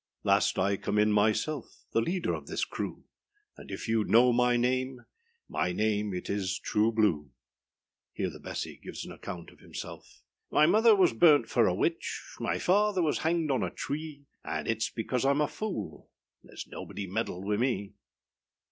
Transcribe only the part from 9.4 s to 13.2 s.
of himself. My mother was burnt for a witch, My father was